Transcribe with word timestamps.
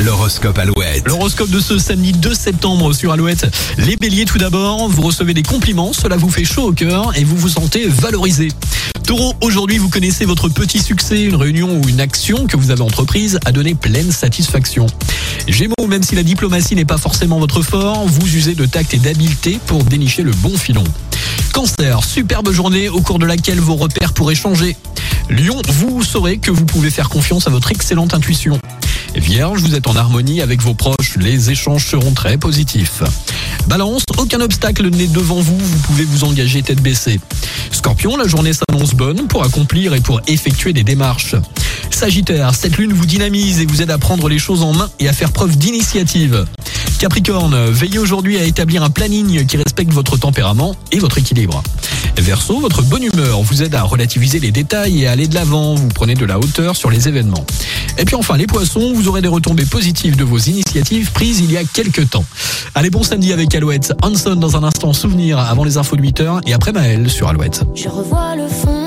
L'horoscope 0.00 0.58
Alouette. 0.58 1.06
L'horoscope 1.06 1.50
de 1.50 1.60
ce 1.60 1.78
samedi 1.78 2.10
2 2.10 2.34
septembre 2.34 2.92
sur 2.92 3.12
Alouette. 3.12 3.46
Les 3.78 3.94
béliers 3.94 4.24
tout 4.24 4.38
d'abord, 4.38 4.88
vous 4.88 5.02
recevez 5.02 5.34
des 5.34 5.44
compliments, 5.44 5.92
cela 5.92 6.16
vous 6.16 6.30
fait 6.30 6.44
chaud 6.44 6.64
au 6.64 6.72
cœur 6.72 7.16
et 7.16 7.22
vous 7.22 7.36
vous 7.36 7.48
sentez 7.48 7.86
valorisé. 7.86 8.48
Taureau, 9.06 9.34
aujourd'hui 9.40 9.78
vous 9.78 9.88
connaissez 9.88 10.24
votre 10.24 10.48
petit 10.48 10.80
succès, 10.80 11.22
une 11.22 11.36
réunion 11.36 11.80
ou 11.80 11.88
une 11.88 12.00
action 12.00 12.48
que 12.48 12.56
vous 12.56 12.72
avez 12.72 12.82
entreprise 12.82 13.38
a 13.44 13.52
donné 13.52 13.76
pleine 13.76 14.10
satisfaction. 14.10 14.86
Gémeaux, 15.46 15.86
même 15.86 16.02
si 16.02 16.16
la 16.16 16.24
diplomatie 16.24 16.74
n'est 16.74 16.84
pas 16.84 16.98
forcément 16.98 17.38
votre 17.38 17.62
fort, 17.62 18.04
vous 18.04 18.34
usez 18.34 18.56
de 18.56 18.66
tact 18.66 18.94
et 18.94 18.98
d'habileté 18.98 19.60
pour 19.66 19.84
dénicher 19.84 20.22
le 20.22 20.32
bon 20.32 20.56
filon. 20.58 20.84
Cancer, 21.52 22.02
superbe 22.02 22.50
journée 22.50 22.88
au 22.88 23.00
cours 23.00 23.20
de 23.20 23.26
laquelle 23.26 23.60
vos 23.60 23.76
repères 23.76 24.12
pourraient 24.12 24.34
changer. 24.34 24.76
Lion, 25.30 25.62
vous 25.68 26.02
saurez 26.02 26.38
que 26.38 26.50
vous 26.50 26.64
pouvez 26.64 26.90
faire 26.90 27.08
confiance 27.08 27.46
à 27.46 27.50
votre 27.50 27.70
excellente 27.70 28.12
intuition. 28.12 28.58
Vierge, 29.16 29.60
vous 29.60 29.74
êtes 29.74 29.86
en 29.86 29.96
harmonie 29.96 30.40
avec 30.40 30.60
vos 30.60 30.74
proches, 30.74 31.16
les 31.16 31.50
échanges 31.50 31.86
seront 31.86 32.12
très 32.12 32.36
positifs. 32.36 33.02
Balance, 33.66 34.04
aucun 34.18 34.40
obstacle 34.40 34.88
n'est 34.90 35.06
devant 35.06 35.40
vous, 35.40 35.58
vous 35.58 35.78
pouvez 35.78 36.04
vous 36.04 36.24
engager 36.24 36.62
tête 36.62 36.80
baissée. 36.80 37.20
Scorpion, 37.70 38.16
la 38.16 38.26
journée 38.26 38.52
s'annonce 38.52 38.94
bonne 38.94 39.26
pour 39.28 39.44
accomplir 39.44 39.94
et 39.94 40.00
pour 40.00 40.20
effectuer 40.26 40.72
des 40.72 40.84
démarches. 40.84 41.36
Sagittaire, 41.90 42.54
cette 42.54 42.76
lune 42.76 42.92
vous 42.92 43.06
dynamise 43.06 43.60
et 43.60 43.66
vous 43.66 43.82
aide 43.82 43.90
à 43.90 43.98
prendre 43.98 44.28
les 44.28 44.38
choses 44.38 44.62
en 44.62 44.72
main 44.72 44.90
et 44.98 45.08
à 45.08 45.12
faire 45.12 45.32
preuve 45.32 45.56
d'initiative. 45.56 46.44
Capricorne, 46.98 47.70
veillez 47.70 47.98
aujourd'hui 47.98 48.38
à 48.38 48.44
établir 48.44 48.82
un 48.82 48.90
planning 48.90 49.46
qui 49.46 49.56
respecte 49.56 49.92
votre 49.92 50.16
tempérament 50.16 50.74
et 50.90 50.98
votre 50.98 51.18
équilibre. 51.18 51.62
Verseau, 52.22 52.58
votre 52.60 52.82
bonne 52.82 53.02
humeur 53.02 53.42
vous 53.42 53.62
aide 53.62 53.74
à 53.74 53.82
relativiser 53.82 54.38
les 54.38 54.50
détails 54.50 55.02
et 55.02 55.06
à 55.06 55.12
aller 55.12 55.26
de 55.26 55.34
l'avant, 55.34 55.74
vous 55.74 55.88
prenez 55.88 56.14
de 56.14 56.24
la 56.24 56.38
hauteur 56.38 56.76
sur 56.76 56.90
les 56.90 57.08
événements. 57.08 57.44
Et 57.98 58.04
puis 58.04 58.16
enfin 58.16 58.36
les 58.36 58.46
poissons, 58.46 58.92
vous 58.94 59.08
aurez 59.08 59.20
des 59.20 59.28
retombées 59.28 59.66
positives 59.66 60.16
de 60.16 60.24
vos 60.24 60.38
initiatives 60.38 61.12
prises 61.12 61.40
il 61.40 61.52
y 61.52 61.56
a 61.56 61.64
quelques 61.64 62.10
temps. 62.10 62.24
Allez, 62.74 62.90
bon 62.90 63.02
samedi 63.02 63.32
avec 63.32 63.54
Alouette. 63.54 63.92
Hanson 64.02 64.36
dans 64.36 64.56
un 64.56 64.64
instant 64.64 64.92
souvenir 64.92 65.38
avant 65.38 65.64
les 65.64 65.76
infos 65.76 65.96
de 65.96 66.02
8h 66.02 66.40
et 66.46 66.54
après 66.54 66.72
Maël 66.72 67.10
sur 67.10 67.28
Alouette. 67.28 67.64
Je 67.74 67.88
revois 67.88 68.36
le 68.36 68.48
fond 68.48 68.83